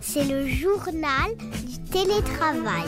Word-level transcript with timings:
C'est 0.00 0.24
le 0.24 0.46
journal 0.46 1.34
du 1.66 1.78
télétravail. 1.90 2.84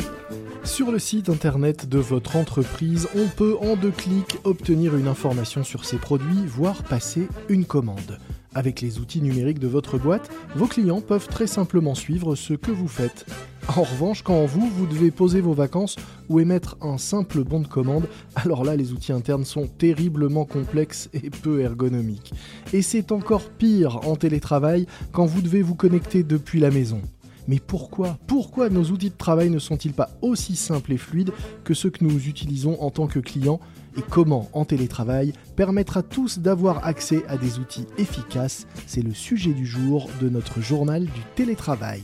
Sur 0.65 0.93
le 0.93 0.99
site 0.99 1.29
internet 1.29 1.89
de 1.89 1.99
votre 1.99 2.37
entreprise, 2.37 3.09
on 3.15 3.27
peut 3.29 3.57
en 3.61 3.77
deux 3.77 3.91
clics 3.91 4.39
obtenir 4.45 4.97
une 4.97 5.09
information 5.09 5.65
sur 5.65 5.85
ses 5.85 5.97
produits, 5.97 6.47
voire 6.47 6.83
passer 6.83 7.29
une 7.49 7.65
commande. 7.65 8.19
Avec 8.57 8.81
les 8.81 9.01
outils 9.01 9.21
numériques 9.21 9.59
de 9.59 9.67
votre 9.69 9.99
boîte, 9.99 10.31
vos 10.55 10.67
clients 10.67 11.03
peuvent 11.03 11.29
très 11.29 11.47
simplement 11.47 11.95
suivre 11.95 12.35
ce 12.37 12.55
que 12.55 12.71
vous 12.71 12.89
faites. 12.89 13.27
En 13.69 13.83
revanche, 13.83 14.23
quand 14.23 14.47
vous, 14.47 14.67
vous 14.67 14.87
devez 14.87 15.11
poser 15.11 15.43
vos 15.43 15.53
vacances 15.53 15.97
ou 16.31 16.41
émettre 16.41 16.79
un 16.81 16.97
simple 16.97 17.45
bon 17.45 17.61
de 17.61 17.67
commande, 17.67 18.09
alors 18.35 18.65
là, 18.65 18.75
les 18.75 18.93
outils 18.93 19.13
internes 19.13 19.45
sont 19.45 19.67
terriblement 19.67 20.47
complexes 20.47 21.11
et 21.13 21.29
peu 21.29 21.61
ergonomiques. 21.61 22.33
Et 22.73 22.81
c'est 22.81 23.13
encore 23.13 23.51
pire 23.51 24.09
en 24.09 24.17
télétravail 24.17 24.87
quand 25.13 25.27
vous 25.27 25.43
devez 25.43 25.61
vous 25.61 25.75
connecter 25.75 26.23
depuis 26.23 26.59
la 26.59 26.71
maison. 26.71 27.03
Mais 27.49 27.61
pourquoi 27.61 28.19
Pourquoi 28.27 28.71
nos 28.71 28.85
outils 28.85 29.11
de 29.11 29.17
travail 29.17 29.51
ne 29.51 29.59
sont-ils 29.59 29.93
pas 29.93 30.09
aussi 30.23 30.57
simples 30.57 30.95
et 30.95 30.97
fluides 30.97 31.33
que 31.63 31.75
ceux 31.75 31.91
que 31.91 32.05
nous 32.05 32.27
utilisons 32.27 32.81
en 32.83 32.91
tant 32.91 33.07
que 33.07 33.19
clients? 33.19 33.61
Et 33.97 34.03
comment, 34.03 34.51
en 34.53 34.67
télétravail, 34.67 35.33
permettre 35.57 35.97
à 35.97 36.03
tous 36.03 36.39
d'avoir 36.39 36.85
accès 36.87 37.25
à 37.29 37.39
des 37.39 37.59
outils 37.59 37.87
efficaces 37.97 38.67
C'est 38.87 39.03
le 39.03 39.15
sujet 39.15 39.53
du 39.53 39.65
jour 39.65 40.11
de 40.21 40.29
notre 40.29 40.61
journal 40.61 41.07
du 41.07 41.23
télétravail. 41.35 42.03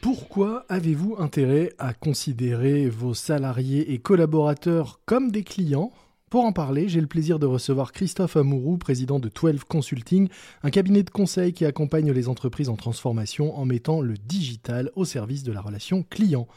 Pourquoi 0.00 0.64
avez-vous 0.68 1.16
intérêt 1.18 1.72
à 1.78 1.94
considérer 1.94 2.88
vos 2.88 3.14
salariés 3.14 3.92
et 3.92 3.98
collaborateurs 3.98 5.00
comme 5.06 5.30
des 5.30 5.44
clients? 5.44 5.92
Pour 6.30 6.44
en 6.44 6.52
parler, 6.52 6.88
j'ai 6.88 7.00
le 7.00 7.06
plaisir 7.06 7.38
de 7.38 7.46
recevoir 7.46 7.92
Christophe 7.92 8.36
Amourou, 8.36 8.78
président 8.78 9.18
de 9.18 9.28
12 9.28 9.64
Consulting, 9.64 10.28
un 10.62 10.70
cabinet 10.70 11.02
de 11.02 11.10
conseil 11.10 11.52
qui 11.52 11.64
accompagne 11.64 12.10
les 12.12 12.28
entreprises 12.28 12.68
en 12.68 12.76
transformation 12.76 13.56
en 13.58 13.64
mettant 13.64 14.00
le 14.00 14.14
digital 14.14 14.90
au 14.96 15.04
service 15.04 15.42
de 15.42 15.52
la 15.52 15.60
relation 15.60 16.02
client. 16.02 16.48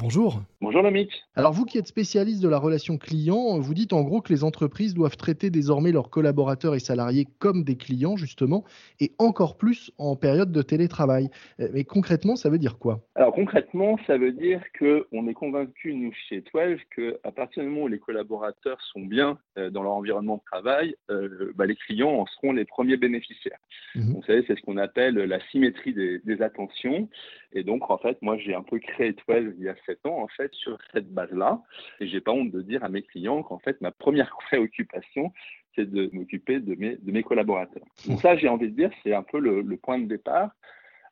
Bonjour. 0.00 0.42
Bonjour 0.60 0.82
Lomic. 0.82 1.24
Alors 1.34 1.52
vous 1.52 1.64
qui 1.64 1.76
êtes 1.76 1.88
spécialiste 1.88 2.40
de 2.40 2.48
la 2.48 2.58
relation 2.58 2.98
client, 2.98 3.58
vous 3.58 3.74
dites 3.74 3.92
en 3.92 4.02
gros 4.02 4.20
que 4.20 4.32
les 4.32 4.44
entreprises 4.44 4.94
doivent 4.94 5.16
traiter 5.16 5.50
désormais 5.50 5.90
leurs 5.90 6.08
collaborateurs 6.08 6.76
et 6.76 6.78
salariés 6.78 7.26
comme 7.40 7.64
des 7.64 7.76
clients 7.76 8.16
justement, 8.16 8.62
et 9.00 9.10
encore 9.18 9.56
plus 9.56 9.90
en 9.98 10.14
période 10.14 10.52
de 10.52 10.62
télétravail. 10.62 11.30
Euh, 11.58 11.68
mais 11.74 11.82
concrètement, 11.82 12.36
ça 12.36 12.48
veut 12.48 12.58
dire 12.58 12.78
quoi? 12.78 13.00
Alors 13.16 13.34
concrètement, 13.34 13.98
ça 14.06 14.18
veut 14.18 14.30
dire 14.30 14.62
qu'on 14.78 15.26
est 15.26 15.34
convaincu, 15.34 15.92
nous, 15.94 16.12
chez 16.28 16.44
12, 16.54 16.78
qu'à 16.94 17.32
partir 17.32 17.64
du 17.64 17.68
moment 17.68 17.82
où 17.82 17.88
les 17.88 17.98
collaborateurs 17.98 18.80
sont 18.92 19.00
bien 19.00 19.36
euh, 19.58 19.68
dans 19.68 19.82
leur 19.82 19.94
environnement 19.94 20.36
de 20.36 20.42
travail, 20.44 20.94
euh, 21.10 21.52
bah, 21.56 21.66
les 21.66 21.74
clients 21.74 22.20
en 22.20 22.26
seront 22.26 22.52
les 22.52 22.64
premiers 22.64 22.98
bénéficiaires. 22.98 23.58
Mmh. 23.96 24.12
Vous 24.14 24.22
savez, 24.22 24.44
c'est 24.46 24.56
ce 24.56 24.62
qu'on 24.62 24.76
appelle 24.76 25.16
la 25.16 25.40
symétrie 25.50 25.92
des, 25.92 26.20
des 26.20 26.40
attentions. 26.40 27.08
Et 27.52 27.64
donc, 27.64 27.90
en 27.90 27.98
fait, 27.98 28.20
moi, 28.22 28.36
j'ai 28.38 28.54
un 28.54 28.62
peu 28.62 28.78
créé 28.78 29.12
12 29.12 29.54
il 29.58 29.64
y 29.64 29.68
a 29.68 29.74
en 30.04 30.28
fait, 30.28 30.52
sur 30.54 30.78
cette 30.92 31.12
base-là. 31.12 31.62
Et 32.00 32.06
j'ai 32.06 32.20
pas 32.20 32.32
honte 32.32 32.50
de 32.50 32.62
dire 32.62 32.84
à 32.84 32.88
mes 32.88 33.02
clients 33.02 33.42
qu'en 33.42 33.58
fait, 33.58 33.80
ma 33.80 33.90
première 33.90 34.36
préoccupation, 34.48 35.32
c'est 35.74 35.90
de 35.90 36.10
m'occuper 36.12 36.60
de 36.60 36.74
mes, 36.74 36.96
de 36.96 37.12
mes 37.12 37.22
collaborateurs. 37.22 37.84
Donc 38.06 38.20
ça, 38.20 38.36
j'ai 38.36 38.48
envie 38.48 38.70
de 38.70 38.76
dire, 38.76 38.90
c'est 39.02 39.14
un 39.14 39.22
peu 39.22 39.38
le, 39.38 39.76
point 39.76 39.98
de 39.98 40.06
départ. 40.06 40.50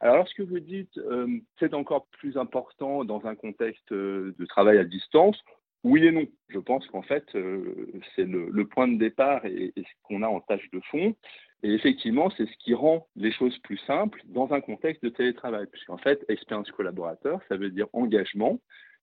Alors, 0.01 0.17
lorsque 0.17 0.41
vous 0.41 0.61
dites 0.61 0.99
euh, 0.99 1.27
c'est 1.59 1.73
encore 1.73 2.07
plus 2.19 2.37
important 2.37 3.05
dans 3.05 3.27
un 3.27 3.35
contexte 3.35 3.93
euh, 3.93 4.35
de 4.39 4.45
travail 4.45 4.77
à 4.79 4.85
distance, 4.85 5.43
oui 5.85 6.05
et 6.05 6.11
non. 6.11 6.27
Je 6.49 6.59
pense 6.59 6.87
qu'en 6.89 7.03
fait, 7.03 7.25
euh, 7.35 7.91
c'est 8.15 8.25
le, 8.25 8.67
point 8.67 8.89
de 8.89 8.99
départ 8.99 9.47
et, 9.47 9.73
et 9.77 9.83
ce 9.83 9.89
qu'on 10.03 10.23
a 10.23 10.29
en 10.29 10.41
tâche 10.41 10.69
de 10.73 10.81
fond. 10.91 11.15
Et 11.63 11.73
effectivement, 11.73 12.31
c'est 12.37 12.47
ce 12.47 12.57
qui 12.59 12.75
rend 12.75 13.07
les 13.17 13.33
choses 13.33 13.59
plus 13.59 13.79
simples 13.87 14.23
dans 14.27 14.53
un 14.53 14.61
contexte 14.61 15.03
de 15.03 15.09
télétravail. 15.09 15.67
Puisqu'en 15.71 15.99
fait, 15.99 16.25
expérience 16.29 16.71
collaborateur, 16.71 17.41
ça 17.49 17.57
veut 17.57 17.71
dire 17.71 17.87
engagement 17.93 18.61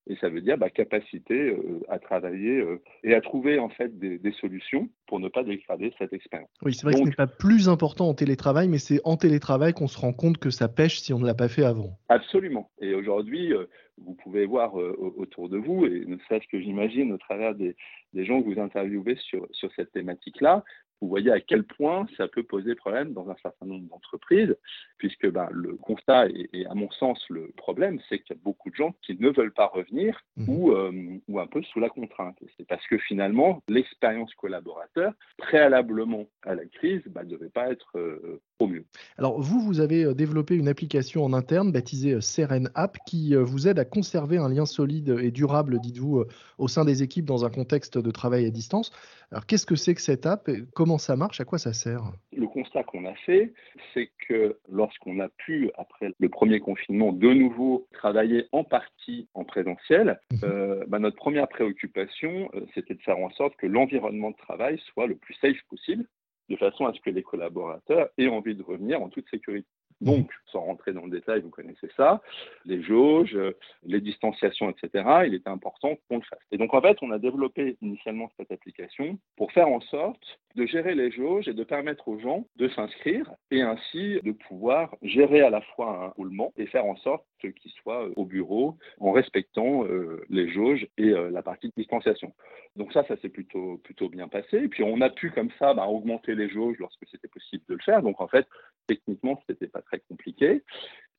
et 0.07 0.17
ça 0.17 0.29
veut 0.29 0.41
dire 0.41 0.57
bah, 0.57 0.69
capacité 0.69 1.33
euh, 1.33 1.81
à 1.87 1.97
travailler 1.97 2.59
euh, 2.59 2.81
et 3.03 3.15
à 3.15 3.21
trouver 3.21 3.59
en 3.59 3.69
fait 3.69 3.97
des, 3.97 4.19
solutions 4.39 4.89
pour 5.07 5.19
ne 5.19 5.29
pas 5.29 5.43
dégrader 5.43 5.93
cette 5.97 6.11
expérience. 6.11 6.49
Oui, 6.61 6.73
c'est 6.73 6.83
vrai 6.83 6.93
que 6.93 6.99
ce 6.99 7.05
n'est 7.05 7.11
pas 7.11 7.27
plus 7.27 7.69
important 7.69 8.09
en 8.09 8.13
télétravail, 8.13 8.67
mais 8.67 8.79
c'est 8.79 8.99
en 9.03 9.15
télétravail 9.15 9.73
qu'on 9.73 9.87
se 9.87 9.97
rend 9.97 10.11
compte 10.11 10.37
que 10.37 10.49
ça 10.49 10.67
pêche 10.67 10.99
si 10.99 11.13
on 11.13 11.19
ne 11.19 11.25
l'a 11.25 11.35
pas 11.35 11.47
fait 11.47 11.63
avant. 11.63 11.97
Absolument. 12.09 12.69
Et 12.81 12.93
aujourd'hui, 12.93 13.53
euh, 13.53 13.65
vous 13.97 14.15
pouvez 14.15 14.45
voir 14.45 14.75
autour 14.75 15.49
de 15.49 15.57
vous, 15.57 15.85
et 15.85 16.05
ne 16.05 16.17
serait-ce 16.17 16.47
que 16.47 16.59
j'imagine 16.59 17.13
au 17.13 17.17
travers 17.17 17.55
des, 17.55 17.75
des, 18.13 18.25
gens 18.25 18.41
que 18.41 18.47
vous 18.47 18.59
interviewez 18.59 19.15
sur, 19.15 19.47
sur 19.51 19.71
cette 19.75 19.91
thématique-là, 19.91 20.63
vous 21.03 21.09
voyez 21.09 21.31
à 21.31 21.41
quel 21.41 21.63
point 21.65 22.07
ça 22.15 22.29
peut 22.29 22.43
poser 22.43 22.75
problème 22.75 23.11
dans 23.11 23.29
un 23.29 23.35
certain 23.41 23.65
nombre 23.65 23.89
d'entreprises, 23.89 24.55
puisque 24.97 25.29
ben, 25.29 25.49
le 25.51 25.75
constat, 25.75 26.27
et, 26.29 26.65
à 26.65 26.75
mon 26.75 26.89
sens 26.91 27.19
le 27.29 27.51
problème, 27.57 27.99
c'est 28.07 28.19
qu'il 28.19 28.37
y 28.37 28.39
a 28.39 28.41
beaucoup 28.41 28.69
de 28.69 28.75
gens 28.75 28.95
qui 29.01 29.17
ne 29.19 29.29
veulent 29.29 29.51
pas 29.51 29.67
revenir 29.67 30.21
mmh. 30.37 30.45
ou, 30.47 30.71
euh, 30.71 31.19
ou 31.27 31.39
un 31.41 31.47
peu 31.47 31.61
sous 31.63 31.81
la 31.81 31.89
contrainte. 31.89 32.37
C'est 32.55 32.65
parce 32.65 32.85
que 32.87 32.97
finalement, 32.97 33.61
l'expérience 33.67 34.33
collaborateur, 34.35 35.11
préalablement 35.37 36.29
à 36.43 36.55
la 36.55 36.65
crise, 36.65 37.01
ne 37.05 37.11
ben, 37.11 37.25
devait 37.25 37.49
pas 37.49 37.69
être 37.69 37.97
euh, 37.97 38.41
au 38.59 38.67
mieux. 38.67 38.85
Alors 39.17 39.41
vous, 39.41 39.59
vous 39.59 39.81
avez 39.81 40.05
euh, 40.05 40.13
développé 40.13 40.55
une 40.55 40.69
application 40.69 41.25
en 41.25 41.33
interne 41.33 41.73
baptisée 41.73 42.21
Seren 42.21 42.69
App 42.75 42.97
qui 43.05 43.35
vous 43.35 43.67
aide 43.67 43.77
à 43.77 43.82
conserver 43.85 44.37
un 44.37 44.49
lien 44.49 44.65
solide 44.65 45.17
et 45.21 45.31
durable, 45.31 45.79
dites-vous, 45.79 46.23
au 46.57 46.67
sein 46.67 46.85
des 46.85 47.03
équipes 47.03 47.25
dans 47.25 47.45
un 47.45 47.49
contexte 47.49 47.97
de 47.97 48.11
travail 48.11 48.45
à 48.45 48.49
distance. 48.49 48.91
Alors 49.31 49.45
qu'est-ce 49.45 49.65
que 49.65 49.75
c'est 49.75 49.95
que 49.95 50.01
cette 50.01 50.25
app 50.25 50.49
Comment 50.73 50.97
ça 50.97 51.15
marche 51.15 51.41
À 51.41 51.45
quoi 51.45 51.57
ça 51.57 51.73
sert? 51.73 52.03
Le 52.35 52.47
constat 52.47 52.83
qu'on 52.83 53.05
a 53.05 53.15
fait, 53.25 53.53
c'est 53.93 54.11
que 54.27 54.57
lorsqu'on 54.69 55.19
a 55.19 55.29
pu, 55.29 55.71
après 55.75 56.13
le 56.17 56.29
premier 56.29 56.59
confinement, 56.59 57.11
de 57.11 57.33
nouveau 57.33 57.87
travailler 57.93 58.45
en 58.51 58.63
partie 58.63 59.27
en 59.33 59.43
présentiel, 59.43 60.19
mhm. 60.31 60.39
euh, 60.43 60.85
bah, 60.87 60.99
notre 60.99 61.17
première 61.17 61.47
préoccupation, 61.47 62.49
euh, 62.53 62.65
c'était 62.73 62.93
de 62.93 63.01
faire 63.01 63.17
en 63.17 63.31
sorte 63.31 63.55
que 63.55 63.67
l'environnement 63.67 64.31
de 64.31 64.37
travail 64.37 64.79
soit 64.93 65.07
le 65.07 65.15
plus 65.15 65.33
safe 65.35 65.61
possible, 65.69 66.05
de 66.49 66.55
façon 66.55 66.85
à 66.85 66.93
ce 66.93 66.99
que 66.99 67.09
les 67.09 67.23
collaborateurs 67.23 68.09
aient 68.17 68.27
envie 68.27 68.55
de 68.55 68.63
revenir 68.63 69.01
en 69.01 69.09
toute 69.09 69.29
sécurité. 69.29 69.67
Donc, 70.03 70.29
sans 70.47 70.61
rentrer 70.61 70.93
dans 70.93 71.05
le 71.05 71.11
détail, 71.11 71.41
vous 71.41 71.49
connaissez 71.49 71.89
ça, 71.95 72.21
les 72.65 72.81
jauges, 72.81 73.37
les 73.83 74.01
distanciations, 74.01 74.69
etc., 74.69 75.03
il 75.25 75.33
était 75.33 75.49
important 75.49 75.95
qu'on 76.07 76.17
le 76.17 76.23
fasse. 76.23 76.39
Et 76.51 76.57
donc, 76.57 76.73
en 76.73 76.81
fait, 76.81 76.97
on 77.01 77.11
a 77.11 77.19
développé 77.19 77.77
initialement 77.81 78.29
cette 78.37 78.51
application 78.51 79.17
pour 79.37 79.51
faire 79.51 79.67
en 79.67 79.81
sorte 79.81 80.39
de 80.55 80.65
gérer 80.65 80.95
les 80.95 81.11
jauges 81.11 81.47
et 81.47 81.53
de 81.53 81.63
permettre 81.63 82.07
aux 82.07 82.19
gens 82.19 82.45
de 82.57 82.67
s'inscrire 82.69 83.31
et 83.51 83.61
ainsi 83.61 84.19
de 84.23 84.31
pouvoir 84.31 84.95
gérer 85.01 85.41
à 85.41 85.49
la 85.49 85.61
fois 85.61 86.05
un 86.05 86.07
roulement 86.09 86.53
et 86.57 86.67
faire 86.67 86.85
en 86.85 86.95
sorte 86.97 87.25
qu'ils 87.39 87.71
soient 87.71 88.07
au 88.15 88.25
bureau 88.25 88.77
en 88.99 89.11
respectant 89.11 89.83
euh, 89.85 90.23
les 90.29 90.49
jauges 90.49 90.87
et 90.97 91.09
euh, 91.09 91.29
la 91.29 91.41
partie 91.41 91.67
de 91.67 91.73
distanciation. 91.75 92.33
Donc 92.75 92.93
ça, 92.93 93.03
ça 93.07 93.17
s'est 93.17 93.29
plutôt, 93.29 93.77
plutôt 93.83 94.09
bien 94.09 94.27
passé. 94.27 94.57
Et 94.57 94.67
puis 94.67 94.83
on 94.83 95.01
a 95.01 95.09
pu 95.09 95.31
comme 95.31 95.49
ça 95.59 95.73
bah, 95.73 95.87
augmenter 95.87 96.35
les 96.35 96.49
jauges 96.49 96.77
lorsque 96.79 97.05
c'était 97.11 97.27
possible 97.27 97.63
de 97.67 97.73
le 97.73 97.81
faire. 97.83 98.01
Donc 98.01 98.21
en 98.21 98.27
fait, 98.27 98.47
techniquement, 98.87 99.41
ce 99.45 99.53
n'était 99.53 99.67
pas 99.67 99.81
très 99.81 99.99
compliqué. 99.99 100.63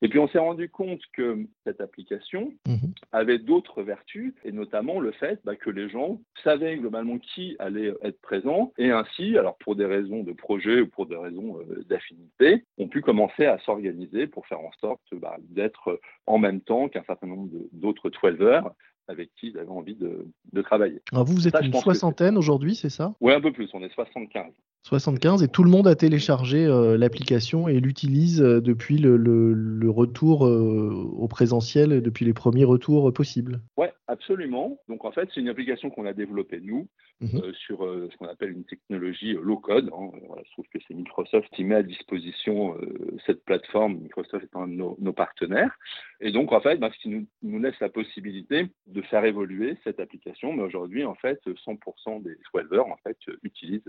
Et 0.01 0.09
puis 0.09 0.19
on 0.19 0.27
s'est 0.27 0.39
rendu 0.39 0.69
compte 0.69 1.01
que 1.13 1.45
cette 1.63 1.79
application 1.79 2.53
mhm. 2.67 2.93
avait 3.11 3.39
d'autres 3.39 3.81
vertus, 3.81 4.33
et 4.43 4.51
notamment 4.51 4.99
le 4.99 5.11
fait 5.11 5.39
bah, 5.45 5.55
que 5.55 5.69
les 5.69 5.89
gens 5.89 6.19
savaient 6.43 6.77
globalement 6.77 7.17
qui 7.17 7.55
allait 7.59 7.93
être 8.01 8.19
présent, 8.21 8.73
et 8.77 8.91
ainsi, 8.91 9.37
alors 9.37 9.57
pour 9.57 9.75
des 9.75 9.85
raisons 9.85 10.23
de 10.23 10.33
projet 10.33 10.81
ou 10.81 10.87
pour 10.87 11.05
des 11.05 11.15
raisons 11.15 11.59
euh, 11.59 11.83
d'affinité, 11.87 12.65
ont 12.77 12.89
pu 12.89 13.01
commencer 13.01 13.45
à 13.45 13.57
s'organiser 13.59 14.27
pour 14.27 14.45
faire 14.47 14.59
en 14.59 14.71
sorte 14.81 15.01
bah, 15.13 15.37
d'être 15.49 15.99
en 16.27 16.37
même 16.37 16.61
temps 16.61 16.89
qu'un 16.89 17.03
certain 17.03 17.27
nombre 17.27 17.49
d'autres 17.71 18.09
12 18.09 18.41
heures 18.41 18.75
avec 19.07 19.29
qui 19.35 19.47
ils 19.47 19.57
avaient 19.57 19.69
envie 19.69 19.95
de, 19.95 20.25
travailler. 20.61 21.01
Alors 21.11 21.25
vous, 21.25 21.33
vous 21.33 21.47
êtes 21.47 21.55
une 21.61 21.73
soixantaine 21.73 22.37
aujourd'hui, 22.37 22.75
c'est 22.75 22.89
ça? 22.89 23.13
Oui, 23.21 23.33
un 23.33 23.41
peu 23.41 23.51
plus, 23.51 23.69
on 23.73 23.83
est 23.83 23.93
75. 23.93 24.51
75 24.85 25.41
et 25.41 25.47
tout 25.47 25.63
le 25.63 25.71
monde 25.71 25.87
a 25.87 25.95
téléchargé 25.95 26.63
euh, 26.63 26.95
l'application 26.95 27.67
et 27.67 27.79
l'utilise 27.79 28.39
euh, 28.43 28.61
depuis 28.61 28.99
le, 28.99 29.89
retour 29.89 30.45
euh, 30.45 30.91
au 31.17 31.27
présentiel, 31.27 32.01
depuis 32.03 32.23
les 32.23 32.33
premiers 32.33 32.65
retours 32.65 33.11
possibles. 33.11 33.61
Oui, 33.77 33.87
absolument. 34.07 34.77
Donc 34.87 35.03
en 35.03 35.11
fait, 35.11 35.27
c'est 35.33 35.41
une 35.41 35.49
application 35.49 35.89
qu'on 35.89 36.05
a 36.05 36.13
développée 36.13 36.59
nous 36.61 36.87
mhm. 37.19 37.51
sur 37.53 37.79
ce 37.79 38.15
qu'on 38.17 38.27
appelle 38.27 38.51
une 38.51 38.65
technologie 38.65 39.33
low 39.33 39.57
code. 39.57 39.89
Hein. 39.91 40.11
Voilà, 40.27 40.43
je 40.45 40.51
trouve 40.51 40.65
que 40.71 40.77
c'est 40.87 40.93
Microsoft 40.93 41.49
qui 41.55 41.63
met 41.63 41.75
à 41.75 41.83
disposition 41.83 42.75
cette 43.25 43.43
plateforme, 43.43 43.97
Microsoft 43.97 44.43
étant 44.43 44.63
un 44.63 44.67
de 44.67 44.73
nos, 44.73 45.13
partenaires. 45.13 45.77
Et 46.21 46.31
donc 46.31 46.51
en 46.51 46.61
fait, 46.61 46.77
bah, 46.77 46.89
ce 46.93 46.99
qui 46.99 47.09
nous, 47.09 47.27
nous, 47.41 47.59
laisse 47.59 47.79
la 47.79 47.89
possibilité 47.89 48.67
de 48.87 49.01
faire 49.03 49.25
évoluer 49.25 49.77
cette 49.83 49.99
application. 49.99 50.53
Mais 50.53 50.63
aujourd'hui, 50.63 51.03
en 51.03 51.15
fait, 51.15 51.39
100% 51.45 52.23
des 52.23 52.37
swellers 52.49 52.79
en 52.79 52.97
fait 53.03 53.17
utilisent 53.43 53.81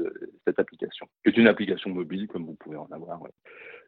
cette 0.46 0.58
application 0.58 1.08
c'est 1.24 1.36
une 1.36 1.48
application 1.48 1.90
mobile 1.90 2.28
comme 2.28 2.44
vous 2.44 2.54
pouvez 2.54 2.76
en 2.76 2.88
avoir 2.92 3.20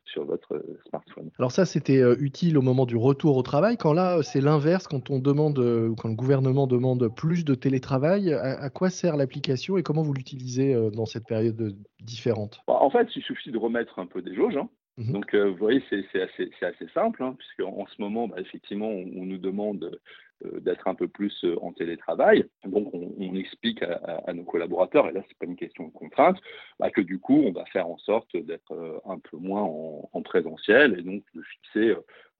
sur 0.05 0.25
votre 0.25 0.63
smartphone. 0.89 1.31
Alors 1.39 1.53
ça, 1.53 1.65
c'était 1.67 2.03
utile 2.19 2.59
au 2.59 2.63
moment 2.63 2.87
du 2.87 2.97
retour 2.97 3.37
au 3.37 3.43
travail. 3.43 3.77
Quand 3.77 3.93
là, 3.93 4.23
c'est 4.23 4.41
l'inverse, 4.41 4.87
quand 4.87 5.11
on 5.11 5.19
demande, 5.19 5.57
quand 5.97 6.09
le 6.09 6.15
gouvernement 6.15 6.67
demande 6.67 7.09
plus 7.15 7.45
de 7.45 7.55
télétravail, 7.55 8.33
à, 8.33 8.71
quoi 8.71 8.91
sert 8.91 9.17
l'application 9.17 9.77
et 9.77 9.83
comment 9.83 10.03
vous 10.03 10.15
l'utilisez 10.15 10.75
dans 10.93 11.07
cette 11.07 11.27
période 11.27 11.77
différente? 12.01 12.61
Bah, 12.67 12.79
En 12.81 12.91
fait, 12.91 13.09
il 13.15 13.23
suffit 13.23 13.51
de 13.51 13.59
remettre 13.59 13.99
un 13.99 14.07
peu 14.07 14.23
des 14.23 14.35
jauges. 14.35 14.57
Hein. 14.57 14.69
Mmh 14.99 15.13
Donc, 15.13 15.35
vous 15.35 15.55
voyez, 15.55 15.83
c'est 15.91 16.23
assez, 16.23 16.89
simple, 16.93 17.23
hein, 17.23 17.37
puisqu'en 17.39 17.87
ce 17.87 18.03
moment, 18.03 18.27
bah, 18.27 18.41
effectivement, 18.41 18.89
on, 18.89 19.25
nous 19.25 19.39
demande 19.39 20.01
euh, 20.45 20.61
d'être 20.61 20.89
un 20.89 20.97
peu 20.97 21.07
plus 21.07 21.45
euh, 21.45 21.57
en 21.63 21.73
télétravail. 21.73 22.47
Donc, 22.65 22.93
on, 22.93 23.35
explique 23.37 23.83
à, 23.83 24.33
nos 24.35 24.43
collaborateurs, 24.43 25.09
et 25.09 25.13
là, 25.13 25.23
c'est 25.29 25.39
pas 25.39 25.47
une 25.47 25.57
question 25.57 25.87
de 25.87 25.93
contrainte, 25.93 26.39
bah, 26.81 26.91
que 26.91 27.01
du 27.01 27.21
coup, 27.21 27.45
on 27.47 27.53
va 27.53 27.65
faire 27.67 27.89
en 27.89 27.99
sorte 27.99 28.37
d'être 28.37 28.73
euh, 28.73 28.99
un 29.05 29.19
peu 29.19 29.37
moins 29.37 29.63
en, 29.63 30.23
présentiel 30.23 30.99
et 30.99 31.03
donc 31.03 31.23
de 31.33 31.43
fixer 31.43 31.95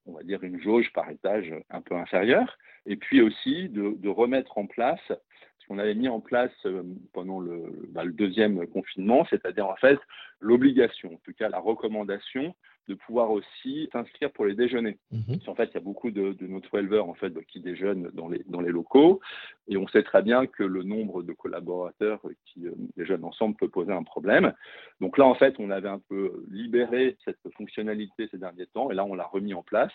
on 0.05 0.13
va 0.13 0.23
dire 0.23 0.43
une 0.43 0.61
jauge 0.61 0.91
par 0.93 1.09
étage 1.09 1.53
un 1.69 1.81
peu 1.81 1.95
inférieure, 1.95 2.57
et 2.85 2.97
puis 2.97 3.21
aussi 3.21 3.69
de, 3.69 4.09
remettre 4.09 4.57
en 4.57 4.65
place 4.65 4.99
ce 5.07 5.13
qu'on 5.69 5.77
avait 5.77 5.93
mis 5.93 6.09
en 6.09 6.19
place 6.19 6.51
pendant 7.13 7.39
le, 7.39 7.61
bah, 7.89 8.03
le 8.03 8.11
deuxième 8.11 8.65
confinement, 8.67 9.25
c'est-à-dire 9.29 9.67
en 9.67 9.75
fait 9.75 9.99
l'obligation, 10.41 11.13
en 11.13 11.19
tout 11.23 11.33
cas 11.33 11.47
la 11.47 11.59
recommandation 11.59 12.55
de 12.87 12.95
pouvoir 12.95 13.29
aussi 13.29 13.87
s'inscrire 13.91 14.31
pour 14.31 14.45
les 14.45 14.55
déjeuners. 14.55 14.97
Mhm. 15.11 15.37
En 15.45 15.53
fait, 15.53 15.65
il 15.65 15.75
y 15.75 15.77
a 15.77 15.81
beaucoup 15.81 16.09
de, 16.09 16.33
de 16.33 16.47
nos 16.47 16.59
12 16.59 16.99
en 16.99 17.13
fait, 17.13 17.31
qui 17.45 17.59
déjeunent 17.59 18.09
dans 18.13 18.27
les, 18.29 18.43
dans 18.47 18.61
les 18.61 18.71
locaux 18.71 19.19
et 19.67 19.77
on 19.77 19.87
sait 19.87 20.01
très 20.01 20.23
bien 20.23 20.47
que 20.47 20.63
le 20.63 20.81
nombre 20.81 21.21
de 21.21 21.33
collaborateurs 21.33 22.19
qui 22.45 22.65
euh, 22.65 22.71
déjeunent 22.97 23.25
ensemble 23.25 23.55
peut 23.55 23.69
poser 23.69 23.93
un 23.93 24.01
problème. 24.01 24.53
Donc 25.01 25.19
là, 25.19 25.25
en 25.25 25.35
fait, 25.35 25.53
on 25.59 25.69
avait 25.69 25.87
un 25.87 26.01
peu 26.09 26.43
libéré 26.49 27.15
cette 27.23 27.37
fonctionnalité 27.55 28.27
ces 28.31 28.39
derniers 28.39 28.65
temps 28.65 28.89
et 28.89 28.95
là, 28.95 29.05
on 29.05 29.13
l'a 29.13 29.25
remis 29.25 29.53
en 29.53 29.61
place 29.61 29.93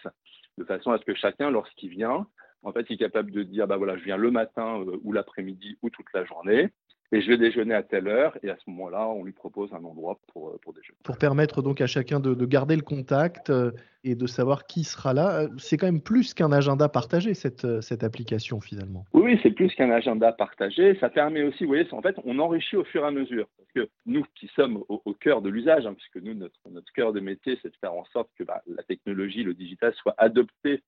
de 0.56 0.64
façon 0.64 0.92
à 0.92 0.98
ce 0.98 1.04
que 1.04 1.14
chacun, 1.14 1.50
lorsqu'il 1.50 1.90
vient, 1.90 2.28
en 2.64 2.72
fait, 2.72 2.86
il 2.88 2.94
est 2.94 2.98
capable 2.98 3.30
de 3.30 3.42
dire, 3.42 3.66
bah 3.66 3.76
voilà, 3.76 3.96
je 3.96 4.04
viens 4.04 4.16
le 4.16 4.30
matin 4.30 4.80
euh, 4.80 4.98
ou 5.04 5.12
l'après-midi 5.12 5.76
ou 5.82 5.90
toute 5.90 6.06
la 6.14 6.24
journée 6.24 6.70
et 7.12 7.20
je 7.20 7.28
vais 7.28 7.36
déjeuner 7.36 7.74
à 7.74 7.82
telle 7.82 8.08
heure, 8.08 8.36
et 8.42 8.50
à 8.50 8.56
ce 8.56 8.68
moment-là, 8.70 9.06
on 9.06 9.22
lui 9.22 9.32
propose 9.32 9.72
un 9.72 9.84
endroit 9.84 10.18
pour, 10.32 10.48
euh, 10.48 10.58
pour 10.62 10.72
déjeuner. 10.72 10.96
Pour 11.04 11.16
permettre 11.16 11.62
donc 11.62 11.80
à 11.80 11.86
chacun 11.86 12.18
de, 12.18 12.34
garder 12.44 12.74
le 12.74 12.82
contact 12.82 13.50
euh, 13.50 13.70
et 14.02 14.16
de 14.16 14.26
savoir 14.26 14.66
qui 14.66 14.82
sera 14.82 15.14
là, 15.14 15.46
c'est 15.56 15.76
quand 15.76 15.86
même 15.86 16.00
plus 16.00 16.34
qu'un 16.34 16.50
agenda 16.50 16.88
partagé, 16.88 17.34
cette, 17.34 17.82
cette 17.82 18.02
application 18.02 18.60
finalement. 18.60 19.04
Oui, 19.12 19.38
c'est 19.42 19.52
plus 19.52 19.72
qu'un 19.74 19.90
agenda 19.90 20.32
partagé. 20.32 20.96
Ça 20.98 21.08
permet 21.08 21.42
aussi, 21.42 21.64
vous 21.64 21.68
voyez, 21.68 21.86
en 21.92 22.02
fait, 22.02 22.16
on 22.24 22.38
enrichit 22.38 22.76
au 22.76 22.84
fur 22.84 23.04
et 23.04 23.06
à 23.06 23.10
mesure. 23.10 23.46
Parce 23.58 23.86
que 23.86 23.92
nous 24.06 24.24
qui 24.34 24.48
sommes 24.48 24.82
au, 24.88 25.14
cœur 25.14 25.40
de 25.40 25.50
l'usage, 25.50 25.86
hein, 25.86 25.94
puisque 25.94 26.24
nous, 26.24 26.34
notre, 26.34 26.58
notre 26.70 26.92
cœur 26.92 27.12
de 27.12 27.20
métier, 27.20 27.58
c'est 27.62 27.68
de 27.68 27.76
faire 27.80 27.94
en 27.94 28.04
sorte 28.06 28.28
que 28.36 28.44
bah, 28.44 28.62
la 28.66 28.82
technologie, 28.82 29.44
le 29.44 29.54
digital 29.54 29.94
soit 29.94 30.14
adopté 30.18 30.82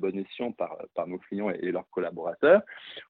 bon 0.00 0.16
escient 0.18 0.52
par, 0.52 0.76
par 0.94 1.06
nos 1.06 1.18
clients 1.18 1.50
et, 1.50 1.70
leurs 1.70 1.88
collaborateurs, 1.90 2.62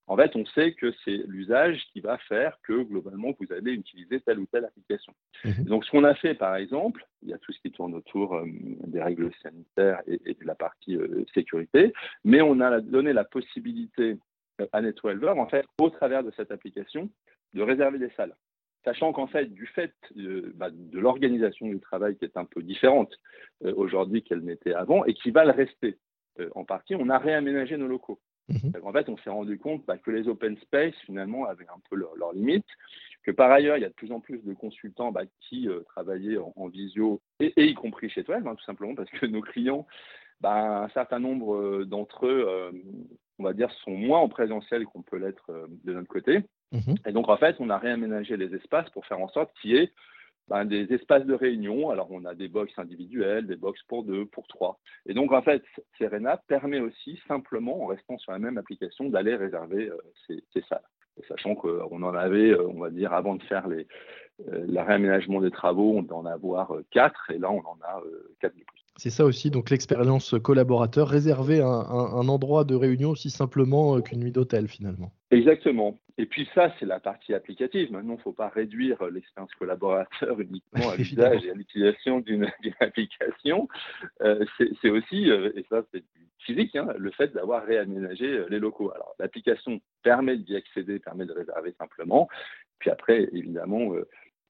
en 0.06 0.16
fait, 0.16 0.36
on 0.36 0.44
sait 0.46 0.74
que 0.74 0.92
c'est 1.04 1.22
l'usage 1.26 1.82
qui 1.92 2.00
va 2.00 2.18
faire 2.18 2.58
que 2.62 2.82
globalement, 2.82 3.34
vous 3.38 3.52
allez 3.52 3.72
utiliser 3.72 4.20
telle 4.20 4.38
ou 4.38 4.46
telle 4.46 4.64
application. 4.64 5.14
Mhm. 5.44 5.64
Donc, 5.64 5.84
ce 5.84 5.90
qu'on 5.90 6.04
a 6.04 6.14
fait, 6.14 6.34
par 6.34 6.56
exemple, 6.56 7.06
il 7.22 7.30
y 7.30 7.34
a 7.34 7.38
tout 7.38 7.52
ce 7.52 7.60
qui 7.60 7.70
tourne 7.70 7.94
autour 7.94 8.34
euh, 8.34 8.44
des 8.86 9.02
règles 9.02 9.30
sanitaires 9.42 10.02
et, 10.06 10.34
de 10.34 10.44
la 10.44 10.54
partie 10.54 10.96
euh, 10.96 11.24
sécurité, 11.34 11.92
mais 12.24 12.42
on 12.42 12.60
a 12.60 12.80
donné 12.80 13.12
la 13.12 13.24
possibilité 13.24 14.18
euh, 14.60 14.66
à 14.72 14.82
NetWelver, 14.82 15.34
en 15.38 15.46
fait, 15.46 15.64
au 15.78 15.90
travers 15.90 16.24
de 16.24 16.32
cette 16.36 16.50
application, 16.50 17.10
de 17.54 17.62
réserver 17.62 17.98
des 17.98 18.10
salles 18.10 18.34
sachant 18.82 19.12
qu'en 19.12 19.26
fait, 19.26 19.44
du 19.44 19.66
fait 19.66 19.92
bah, 20.54 20.70
de 20.70 20.98
l'organisation 20.98 21.68
du 21.68 21.80
travail 21.80 22.16
qui 22.16 22.24
est 22.24 22.38
un 22.38 22.46
peu 22.46 22.62
différente 22.62 23.12
aujourd'hui 23.62 24.22
qu'elle 24.22 24.40
n'était 24.40 24.72
avant 24.72 25.04
et 25.04 25.12
qui 25.12 25.30
va 25.30 25.44
le 25.44 25.50
rester. 25.50 25.98
Euh, 26.40 26.50
en 26.54 26.64
partie, 26.64 26.94
on 26.94 27.08
a 27.08 27.18
réaménagé 27.18 27.76
nos 27.76 27.86
locaux. 27.86 28.18
Mhm. 28.48 28.72
En 28.82 28.92
fait, 28.92 29.08
on 29.08 29.16
s'est 29.18 29.30
rendu 29.30 29.58
compte 29.58 29.84
bah, 29.86 29.96
que 29.96 30.10
les 30.10 30.26
open 30.28 30.56
space, 30.58 30.94
finalement, 31.06 31.46
avaient 31.46 31.68
un 31.68 31.80
peu 31.88 31.96
leurs 31.96 32.32
limites, 32.32 32.66
que 33.22 33.30
par 33.30 33.50
ailleurs, 33.50 33.76
il 33.76 33.82
y 33.82 33.84
a 33.84 33.88
de 33.88 33.94
plus 33.94 34.12
en 34.12 34.20
plus 34.20 34.42
de 34.44 34.54
consultants 34.54 35.12
bah, 35.12 35.22
qui 35.40 35.68
euh, 35.68 35.80
travaillaient 35.82 36.38
en, 36.56 36.68
visio, 36.68 37.20
et, 37.38 37.52
y 37.56 37.74
compris 37.74 38.10
chez 38.10 38.24
toi, 38.24 38.36
hein, 38.36 38.54
tout 38.56 38.64
simplement, 38.64 38.94
parce 38.94 39.10
que 39.10 39.26
nos 39.26 39.40
clients, 39.42 39.86
bah, 40.40 40.82
un 40.82 40.88
certain 40.88 41.20
nombre 41.20 41.54
euh, 41.54 41.84
d'entre 41.84 42.26
eux, 42.26 42.72
on 43.38 43.44
va 43.44 43.52
dire, 43.52 43.70
sont 43.84 43.92
moins 43.92 44.18
en 44.18 44.28
présentiel 44.28 44.84
qu'on 44.84 45.02
peut 45.02 45.18
l'être 45.18 45.68
de 45.84 45.92
notre 45.92 46.08
côté. 46.08 46.42
Mhm. 46.72 46.96
Et 47.06 47.12
donc, 47.12 47.28
en 47.28 47.36
fait, 47.36 47.56
on 47.60 47.70
a 47.70 47.78
réaménagé 47.78 48.36
les 48.36 48.54
espaces 48.54 48.90
pour 48.90 49.06
faire 49.06 49.20
en 49.20 49.28
sorte 49.28 49.52
qu'il 49.60 49.72
y 49.72 49.76
ait 49.76 49.92
ben, 50.50 50.64
des 50.64 50.92
espaces 50.92 51.24
de 51.24 51.34
réunion. 51.34 51.90
Alors, 51.90 52.08
on 52.10 52.24
a 52.24 52.34
des 52.34 52.48
box 52.48 52.76
individuels, 52.76 53.46
des 53.46 53.54
box 53.54 53.80
pour 53.84 54.02
deux, 54.02 54.26
pour 54.26 54.48
trois. 54.48 54.80
Et 55.06 55.14
donc, 55.14 55.32
en 55.32 55.42
fait, 55.42 55.62
Serena 55.96 56.38
permet 56.48 56.80
aussi, 56.80 57.20
simplement, 57.28 57.84
en 57.84 57.86
restant 57.86 58.18
sur 58.18 58.32
la 58.32 58.40
même 58.40 58.58
application, 58.58 59.08
d'aller 59.08 59.36
réserver 59.36 59.88
euh, 59.88 59.96
ces, 60.26 60.62
salles. 60.68 60.82
sachant 61.28 61.54
qu'on 61.54 62.02
en 62.02 62.14
avait, 62.14 62.50
euh, 62.50 62.66
on 62.66 62.80
va 62.80 62.90
dire, 62.90 63.12
avant 63.12 63.36
de 63.36 63.42
faire 63.44 63.68
les, 63.68 63.86
euh, 64.48 64.66
le 64.66 64.80
réaménagement 64.80 65.40
des 65.40 65.52
travaux, 65.52 65.94
on 65.96 66.12
en 66.12 66.26
avoir 66.26 66.72
quatre, 66.90 67.30
et 67.30 67.38
là, 67.38 67.52
on 67.52 67.60
en 67.60 67.78
a 67.84 68.02
quatre. 68.40 68.56
C'est 69.02 69.08
ça 69.08 69.24
aussi, 69.24 69.50
donc 69.50 69.70
l'expérience 69.70 70.34
collaborateur, 70.42 71.08
réserver 71.08 71.62
un, 71.62 71.66
un, 71.66 72.28
endroit 72.28 72.64
de 72.64 72.74
réunion 72.74 73.08
aussi 73.08 73.30
simplement 73.30 73.96
euh, 73.96 74.02
qu'une 74.02 74.20
nuit 74.20 74.30
d'hôtel 74.30 74.68
finalement. 74.68 75.10
Exactement. 75.30 75.98
Et 76.18 76.26
puis 76.26 76.46
ça, 76.54 76.70
c'est 76.78 76.84
la 76.84 77.00
partie 77.00 77.32
applicative. 77.32 77.90
Maintenant, 77.92 78.12
il 78.12 78.16
ne 78.18 78.22
faut 78.22 78.34
pas 78.34 78.50
réduire 78.50 79.02
l'expérience 79.04 79.54
collaborateur 79.54 80.38
uniquement 80.40 80.90
à 80.90 80.96
l'usage 80.98 81.46
et 81.46 81.50
à 81.50 81.54
l'utilisation 81.54 82.20
d'une 82.20 82.52
application. 82.80 83.68
Euh, 84.20 84.44
c'est 84.82 84.90
aussi, 84.90 85.30
euh, 85.30 85.50
et 85.56 85.64
ça 85.70 85.80
c'est 85.94 86.04
physique, 86.40 86.76
hein, 86.76 86.88
le 86.98 87.10
fait 87.10 87.32
d'avoir 87.32 87.64
réaménagé 87.64 88.44
les 88.50 88.58
locaux. 88.58 88.92
Alors 88.94 89.14
l'application 89.18 89.80
permet 90.02 90.36
d'y 90.36 90.56
accéder, 90.56 90.98
permet 90.98 91.24
de 91.24 91.32
réserver 91.32 91.74
simplement. 91.78 92.28
Puis 92.80 92.90
après, 92.90 93.30
évidemment, 93.32 93.94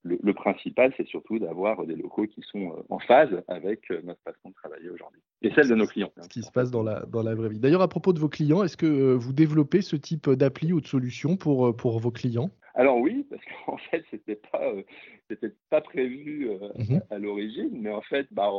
le, 0.03 0.33
principal, 0.33 0.93
c'est 0.97 1.07
surtout 1.07 1.39
d'avoir 1.39 1.85
des 1.85 1.95
locaux 1.95 2.27
qui 2.27 2.41
sont 2.43 2.71
euh, 2.71 2.83
en 2.89 2.99
phase 3.01 3.43
avec 3.49 3.91
euh, 3.91 4.01
notre 4.03 4.21
façon 4.23 4.49
de 4.49 4.55
travailler 4.55 4.89
aujourd'hui 4.89 5.21
et 5.43 5.53
celle 5.55 5.69
de 5.69 5.75
nos 5.75 5.87
clients. 5.87 6.11
Ce 6.21 6.29
qui 6.29 6.43
se 6.43 6.51
passe 6.51 6.71
dans 6.71 6.83
la, 6.83 7.05
dans 7.07 7.23
la 7.23 7.35
vraie 7.35 7.51
vie. 7.51 7.59
D'ailleurs, 7.59 7.83
à 7.83 7.89
propos 7.89 8.13
de 8.13 8.19
vos 8.19 8.29
clients, 8.29 8.63
est-ce 8.63 8.77
que 8.77 8.87
euh, 8.87 9.15
vous 9.15 9.33
développez 9.33 9.83
ce 9.83 9.97
type 9.97 10.31
d'appli 10.31 10.73
ou 10.73 10.81
de 10.81 10.87
solution 10.87 11.37
pour, 11.37 11.77
pour 11.77 11.99
vos 11.99 12.11
clients? 12.11 12.51
Alors 12.75 12.99
oui, 12.99 13.27
parce 13.29 13.43
qu'en 13.45 13.77
fait, 13.91 14.05
c'était 14.11 14.41
pas, 14.51 14.73
c'était 15.29 15.55
pas 15.69 15.83
prévu 15.83 16.49
mhm. 16.77 17.03
à, 17.11 17.19
l'origine, 17.19 17.71
mais 17.73 17.91
en 17.91 18.03
fait, 18.03 18.27
bah, 18.31 18.51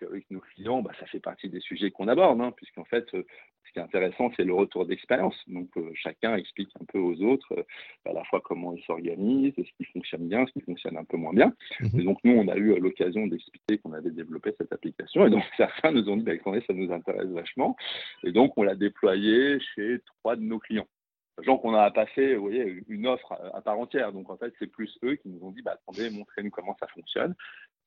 qu'avec 0.00 0.30
nos 0.30 0.40
clients, 0.40 0.82
bah, 0.82 0.92
ça 0.98 1.06
fait 1.06 1.20
partie 1.20 1.48
des 1.48 1.60
sujets 1.60 1.90
qu'on 1.90 2.08
aborde, 2.08 2.40
hein, 2.40 2.52
puisqu'en 2.56 2.84
fait, 2.84 3.06
ce 3.70 3.72
qui 3.72 3.78
est 3.78 3.82
intéressant, 3.82 4.30
c'est 4.36 4.44
le 4.44 4.52
retour 4.52 4.84
d'expérience. 4.84 5.36
Donc, 5.46 5.68
euh, 5.76 5.90
chacun 5.94 6.34
explique 6.34 6.70
un 6.80 6.84
peu 6.86 6.98
aux 6.98 7.22
autres 7.22 7.52
euh, 7.52 7.62
à 8.04 8.12
la 8.12 8.24
fois 8.24 8.40
comment 8.40 8.74
ils 8.74 8.82
s'organisent, 8.82 9.54
ce 9.56 9.62
qui 9.76 9.84
fonctionne 9.92 10.28
bien, 10.28 10.44
ce 10.46 10.52
qui 10.52 10.60
fonctionne 10.60 10.96
un 10.96 11.04
peu 11.04 11.16
moins 11.16 11.32
bien. 11.32 11.52
Mhm. 11.80 12.00
Et 12.00 12.04
donc, 12.04 12.18
nous, 12.24 12.32
on 12.32 12.48
a 12.48 12.56
eu 12.56 12.72
euh, 12.72 12.78
l'occasion 12.78 13.26
d'expliquer 13.28 13.78
qu'on 13.78 13.92
avait 13.92 14.10
développé 14.10 14.52
cette 14.58 14.72
application. 14.72 15.26
Et 15.26 15.30
donc, 15.30 15.44
certains 15.56 15.92
nous 15.92 16.08
ont 16.08 16.16
dit, 16.16 16.24
bah, 16.24 16.32
attendez, 16.32 16.62
ça 16.66 16.72
nous 16.72 16.92
intéresse 16.92 17.28
vachement. 17.28 17.76
Et 18.24 18.32
donc, 18.32 18.56
on 18.56 18.64
l'a 18.64 18.74
déployé 18.74 19.60
chez 19.74 20.00
trois 20.18 20.34
de 20.34 20.42
nos 20.42 20.58
clients. 20.58 20.88
Sachant 21.36 21.58
qu'on 21.58 21.74
a 21.74 21.90
passé 21.90 22.34
vous 22.34 22.42
voyez, 22.42 22.82
une 22.88 23.06
offre 23.06 23.32
à, 23.54 23.62
part 23.62 23.78
entière. 23.78 24.12
Donc, 24.12 24.30
en 24.30 24.36
fait, 24.36 24.52
c'est 24.58 24.66
plus 24.66 24.98
eux 25.04 25.14
qui 25.14 25.28
nous 25.28 25.46
ont 25.46 25.52
dit, 25.52 25.62
bah, 25.62 25.78
attendez, 25.80 26.10
montrez-nous 26.10 26.50
comment 26.50 26.76
ça 26.80 26.88
fonctionne 26.88 27.34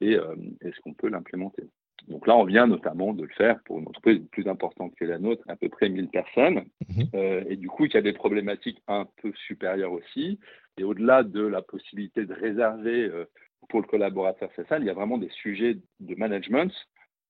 et 0.01 0.17
est-ce 0.62 0.79
qu'on 0.82 0.93
peut 0.93 1.08
l'implémenter. 1.08 1.63
Donc 2.07 2.27
là, 2.27 2.35
on 2.35 2.43
vient 2.43 2.67
notamment 2.67 3.13
de 3.13 3.23
le 3.23 3.33
faire 3.33 3.59
pour 3.63 3.79
une 3.79 3.88
entreprise 3.88 4.21
plus 4.31 4.47
importante 4.47 4.93
que 4.95 5.05
la 5.05 5.19
nôtre, 5.19 5.43
à 5.47 5.55
peu 5.55 5.69
près 5.69 5.89
1000 5.89 6.09
personnes. 6.09 6.65
Mhm. 6.89 7.07
Euh, 7.15 7.43
et 7.47 7.55
du 7.55 7.69
coup, 7.69 7.85
il 7.85 7.93
y 7.93 7.97
a 7.97 8.01
des 8.01 8.13
problématiques 8.13 8.81
un 8.88 9.07
peu 9.21 9.31
supérieures 9.47 9.93
aussi. 9.93 10.39
Et 10.77 10.83
au-delà 10.83 11.23
de 11.23 11.41
la 11.41 11.62
possibilité 11.62 12.25
de 12.25 12.33
réserver 12.33 13.05
euh, 13.05 13.25
pour 13.69 13.81
le 13.81 13.88
collaborateur 13.88 14.50
c'est 14.55 14.67
ça, 14.67 14.79
il 14.79 14.85
y 14.85 14.89
a 14.89 14.93
vraiment 14.93 15.17
des 15.17 15.29
sujets 15.29 15.77
de 16.00 16.15
management 16.15 16.71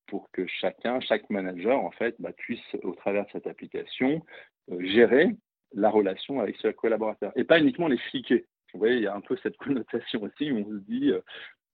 pour 0.08 0.29
que 0.32 0.46
chacun, 0.48 1.00
chaque 1.01 1.29
manager, 1.29 1.79
en 1.79 1.91
fait, 1.91 2.15
bah, 2.20 2.32
puisse, 2.36 2.75
au 2.84 2.93
travers 2.96 3.25
de 3.25 3.32
cette 3.32 3.48
application, 3.48 4.25
euh, 4.72 4.82
gérer 4.82 5.29
la 5.74 5.89
relation 5.89 6.39
avec 6.39 6.55
ce 6.58 6.70
collaborateur. 6.70 7.32
Et 7.36 7.43
pas 7.43 7.60
uniquement 7.60 7.88
les 7.88 7.98
fliquer. 7.98 8.46
Vous 8.74 8.79
voyez, 8.79 8.96
il 8.96 9.03
y 9.03 9.08
a 9.08 9.15
un 9.15 9.22
peu 9.22 9.38
cette 9.43 9.58
connotation 9.58 10.24
aussi 10.24 10.51
où 10.51 10.58
on 10.58 10.65
se 10.65 10.84
dit, 10.86 11.12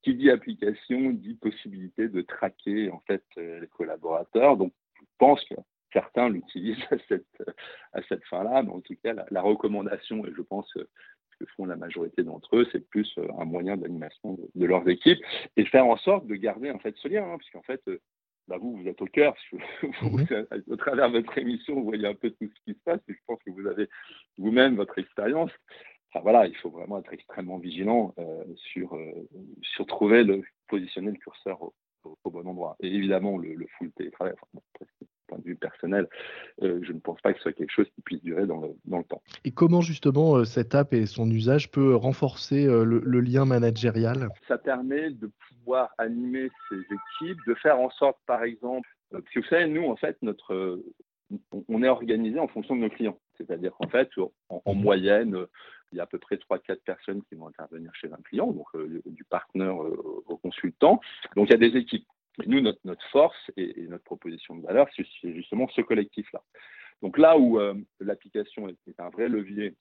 qui 0.02 0.14
dit 0.14 0.30
application 0.30 1.10
dit 1.10 1.34
possibilité 1.34 2.08
de 2.08 2.22
traquer 2.22 2.90
en 2.90 3.00
fait 3.00 3.24
euh, 3.38 3.60
les 3.60 3.68
collaborateurs. 3.68 4.56
Donc, 4.56 4.72
je 4.98 5.04
pense 5.18 5.44
que 5.44 5.54
certains 5.92 6.28
l'utilisent 6.28 6.84
à 6.90 6.96
cette, 7.08 7.42
à 7.92 8.02
cette 8.08 8.24
fin-là, 8.24 8.62
mais 8.62 8.70
en 8.70 8.80
tout 8.80 8.96
cas, 9.02 9.14
la, 9.30 9.42
recommandation, 9.42 10.26
et 10.26 10.32
je 10.34 10.42
pense 10.42 10.72
que 10.72 10.86
font 11.56 11.66
la 11.66 11.76
majorité 11.76 12.22
d'entre 12.22 12.56
eux, 12.56 12.68
c'est 12.72 12.86
plus 12.88 13.10
euh, 13.18 13.26
un 13.38 13.44
moyen 13.44 13.76
d'animation 13.76 14.38
de, 14.54 14.66
leurs 14.66 14.88
équipes 14.88 15.20
et 15.56 15.64
faire 15.64 15.86
en 15.86 15.96
sorte 15.96 16.26
de 16.26 16.34
garder 16.34 16.70
en 16.70 16.78
fait 16.78 16.94
ce 16.96 17.08
lien, 17.08 17.24
hein, 17.24 17.38
puisqu'en 17.38 17.62
fait, 17.62 17.80
euh, 17.88 18.00
bah, 18.48 18.56
vous, 18.58 18.76
vous 18.76 18.88
êtes 18.88 19.00
au 19.00 19.06
cœur, 19.06 19.34
mhm. 20.02 20.26
au 20.68 20.76
travers 20.76 21.10
de 21.10 21.18
votre 21.18 21.38
émission, 21.38 21.74
vous 21.74 21.84
voyez 21.84 22.06
un 22.06 22.14
peu 22.14 22.30
tout 22.30 22.46
ce 22.46 22.64
qui 22.64 22.78
se 22.78 22.82
passe, 22.84 23.00
et 23.08 23.14
je 23.14 23.20
pense 23.26 23.42
que 23.44 23.50
vous 23.50 23.66
avez 23.66 23.88
vous-même 24.38 24.76
votre 24.76 24.98
expérience 24.98 25.50
voilà, 26.18 26.46
il 26.46 26.56
faut 26.56 26.70
vraiment 26.70 26.98
être 26.98 27.12
extrêmement 27.12 27.58
vigilant 27.58 28.14
euh, 28.18 28.44
sur, 28.56 28.94
euh, 28.94 29.28
sur 29.62 29.86
trouver 29.86 30.24
le 30.24 30.42
positionner 30.68 31.12
le 31.12 31.18
curseur 31.18 31.62
au, 31.62 31.72
au 32.24 32.30
bon 32.30 32.46
endroit. 32.46 32.76
Et 32.80 32.88
évidemment, 32.88 33.38
le, 33.38 33.66
full 33.78 33.92
télétravail, 33.92 34.34
enfin, 34.34 34.64
point 35.28 35.38
de 35.38 35.44
vue 35.44 35.56
personnel, 35.56 36.08
euh, 36.62 36.80
je 36.82 36.92
ne 36.92 36.98
pense 36.98 37.20
pas 37.20 37.32
que 37.32 37.38
ce 37.38 37.44
soit 37.44 37.52
quelque 37.52 37.70
chose 37.70 37.88
qui 37.94 38.00
puisse 38.02 38.22
durer 38.22 38.46
dans 38.46 38.60
le, 38.60 39.04
temps. 39.04 39.22
Et 39.44 39.52
comment 39.52 39.80
justement 39.80 40.44
cette 40.44 40.74
app 40.74 40.92
et 40.92 41.06
son 41.06 41.30
usage 41.30 41.70
peut 41.70 41.94
renforcer 41.94 42.64
le, 42.66 43.20
lien 43.20 43.44
managérial? 43.44 44.28
Ça 44.48 44.58
permet 44.58 45.10
de 45.10 45.30
pouvoir 45.48 45.94
animer 45.98 46.50
ces 46.68 46.80
équipes, 46.80 47.38
de 47.46 47.54
faire 47.54 47.78
en 47.78 47.90
sorte, 47.90 48.18
par 48.26 48.42
exemple, 48.42 48.88
que 49.10 49.40
vous 49.40 49.46
savez, 49.46 49.68
nous, 49.68 49.86
en 49.86 49.96
fait, 49.96 50.16
notre, 50.22 50.82
on 51.68 51.82
est 51.82 51.88
organisé 51.88 52.38
en 52.38 52.48
fonction 52.48 52.76
de 52.76 52.80
nos 52.80 52.90
clients. 52.90 53.18
C'est-à-dire 53.36 53.72
qu'en 53.72 53.88
fait, 53.88 54.10
en, 54.48 54.74
mhm. 54.74 54.82
moyenne, 54.82 55.46
il 55.92 55.96
y 55.96 56.00
a 56.00 56.04
à 56.04 56.06
peu 56.06 56.18
près 56.18 56.36
3-4 56.36 56.76
personnes 56.84 57.22
qui 57.28 57.34
vont 57.34 57.48
intervenir 57.48 57.94
chez 57.94 58.12
un 58.12 58.20
client, 58.24 58.52
donc 58.52 58.66
du 59.06 59.24
partenaire 59.24 59.76
au 59.76 60.36
consultant. 60.38 61.00
Donc 61.36 61.48
il 61.48 61.52
y 61.52 61.54
a 61.54 61.70
des 61.70 61.76
équipes 61.76 62.06
nous, 62.46 62.60
notre, 62.60 63.06
force 63.10 63.50
et, 63.56 63.86
notre 63.88 64.04
proposition 64.04 64.56
de 64.56 64.62
valeur, 64.62 64.88
c'est 64.96 65.32
justement 65.34 65.68
ce 65.68 65.80
collectif-là. 65.80 66.42
Donc 67.02 67.18
là 67.18 67.38
où 67.38 67.58
euh, 67.58 67.74
l'application 67.98 68.68
est, 68.68 68.76
un 68.98 69.10
vrai 69.10 69.28
levier 69.28 69.74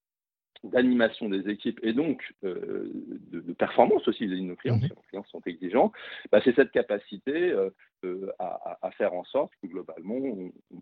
d'animation 0.63 1.29
des 1.29 1.49
équipes 1.49 1.79
et 1.83 1.93
donc 1.93 2.33
euh, 2.43 2.91
de, 3.31 3.53
performance 3.53 4.07
aussi 4.07 4.27
de 4.27 4.35
nos 4.37 4.55
clients, 4.55 4.77
mhm. 4.77 4.89
nos 4.89 5.01
clients 5.09 5.25
sont 5.25 5.41
exigeants, 5.45 5.91
bah, 6.31 6.39
c'est 6.43 6.55
cette 6.55 6.71
capacité 6.71 7.51
euh, 7.51 8.31
à, 8.39 8.91
faire 8.91 9.13
en 9.13 9.23
sorte 9.23 9.51
que 9.61 9.67
globalement 9.67 10.17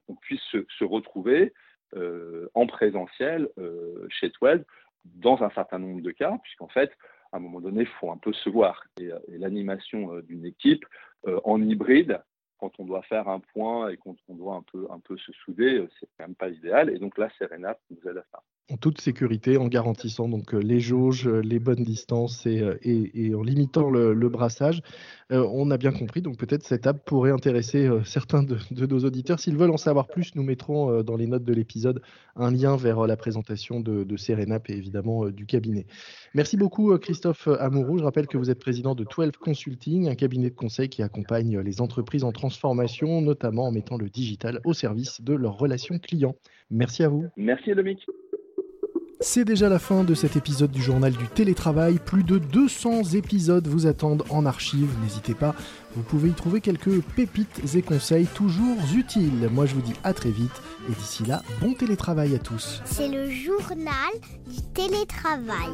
on, 0.07 0.15
puisse 0.15 0.41
se, 0.51 0.83
retrouver 0.83 1.53
en 2.53 2.67
présentiel 2.67 3.49
chez 4.09 4.31
Twelve 4.31 4.63
dans 5.05 5.41
un 5.43 5.49
certain 5.51 5.79
nombre 5.79 6.01
de 6.01 6.11
cas, 6.11 6.37
puisqu'en 6.43 6.67
fait, 6.67 6.91
à 7.31 7.37
un 7.37 7.39
moment 7.39 7.61
donné, 7.61 7.81
il 7.81 7.87
faut 7.87 8.11
un 8.11 8.17
peu 8.17 8.33
se 8.33 8.49
voir. 8.49 8.83
Et, 8.99 9.09
l'animation 9.29 10.19
d'une 10.21 10.45
équipe, 10.45 10.85
euh, 11.27 11.39
en 11.43 11.61
hybride, 11.61 12.21
quand 12.57 12.79
on 12.79 12.85
doit 12.85 13.03
faire 13.03 13.27
un 13.27 13.39
point 13.39 13.89
et 13.89 13.97
quand 13.97 14.15
on 14.27 14.35
doit 14.35 14.55
un 14.55 14.63
peu, 14.63 14.87
un 14.89 14.99
peu 14.99 15.17
se 15.17 15.31
souder, 15.31 15.79
euh, 15.79 15.89
c'est 15.99 16.07
quand 16.17 16.25
même 16.25 16.35
pas 16.35 16.49
idéal. 16.49 16.89
Et 16.89 16.99
donc 16.99 17.17
là, 17.17 17.29
Serena 17.37 17.77
nous 17.89 18.09
aide 18.09 18.17
à 18.17 18.25
ça 18.31 18.41
en 18.69 18.75
toute 18.75 18.99
sécurité, 18.99 19.57
en 19.57 19.67
garantissant 19.67 20.27
donc 20.27 20.53
euh, 20.53 20.59
les 20.59 20.79
jauges, 20.79 21.27
euh, 21.27 21.39
les 21.39 21.59
bonnes 21.59 21.83
distances 21.83 22.45
et, 22.45 22.61
euh, 22.61 23.37
en 23.37 23.41
limitant 23.41 23.89
le, 23.89 24.27
brassage. 24.29 24.81
on 25.29 25.71
a 25.71 25.77
bien 25.77 25.93
compris, 25.93 26.21
donc 26.21 26.37
peut-être 26.37 26.63
cette 26.65 26.85
app 26.85 27.05
pourrait 27.05 27.31
intéresser 27.31 27.89
certains 28.03 28.43
de, 28.43 28.57
nos 28.85 28.99
auditeurs. 28.99 29.39
S'ils 29.39 29.55
veulent 29.55 29.71
en 29.71 29.77
savoir 29.77 30.07
plus, 30.07 30.35
nous 30.35 30.43
mettrons 30.43 31.01
dans 31.01 31.15
les 31.15 31.27
notes 31.27 31.45
de 31.45 31.53
l'épisode 31.53 32.01
un 32.35 32.51
lien 32.51 32.75
vers 32.75 33.07
la 33.07 33.15
présentation 33.15 33.79
de, 33.79 34.03
de 34.03 34.17
Serenap 34.17 34.69
et 34.69 34.73
évidemment 34.73 35.27
du 35.29 35.45
cabinet. 35.45 35.85
Merci 36.33 36.57
beaucoup 36.57 36.97
Christophe 36.97 37.47
Amourou. 37.47 37.99
Je 37.99 38.03
rappelle 38.03 38.27
que 38.27 38.37
vous 38.37 38.49
êtes 38.49 38.59
président 38.59 38.95
de 38.95 39.05
12 39.05 39.31
Consulting, 39.39 40.09
un 40.09 40.15
cabinet 40.15 40.49
de 40.49 40.55
conseil 40.55 40.89
qui 40.89 41.01
accompagne 41.01 41.59
les 41.59 41.79
entreprises 41.79 42.25
en 42.25 42.33
transformation, 42.33 43.21
notamment 43.21 43.67
en 43.67 43.71
mettant 43.71 43.97
le 43.97 44.09
digital 44.09 44.59
au 44.65 44.73
service 44.73 45.21
de 45.21 45.33
leurs 45.33 45.57
relations 45.57 45.99
clients. 45.99 46.35
Merci 46.69 47.03
à 47.03 47.07
vous. 47.07 47.25
Merci 47.37 47.73
Dominique. 47.73 48.05
C'est 49.19 49.45
déjà 49.45 49.67
la 49.67 49.79
fin 49.79 50.03
de 50.03 50.13
cet 50.13 50.35
épisode 50.35 50.69
du 50.69 50.81
journal 50.81 51.11
du 51.11 51.27
télétravail. 51.27 51.97
Plus 51.97 52.23
de 52.23 52.37
200 52.37 53.13
épisodes 53.13 53.67
vous 53.67 53.87
attendent 53.87 54.23
en 54.29 54.45
archive. 54.45 54.89
N'hésitez 55.01 55.33
pas, 55.33 55.55
vous 55.95 56.03
pouvez 56.03 56.29
y 56.29 56.33
trouver 56.33 56.61
quelques 56.61 57.01
pépites 57.15 57.75
et 57.75 57.81
conseils 57.81 58.27
toujours 58.27 58.77
utiles. 58.95 59.49
Moi 59.51 59.65
je 59.65 59.73
vous 59.73 59.81
dis 59.81 59.95
à 60.03 60.13
très 60.13 60.29
vite 60.29 60.61
et 60.87 60.93
d'ici 60.93 61.25
là, 61.25 61.41
bon 61.61 61.73
télétravail 61.73 62.35
à 62.35 62.39
tous. 62.39 62.81
C'est 62.85 63.09
le 63.09 63.31
journal 63.31 64.13
du 64.45 64.61
télétravail. 64.75 65.73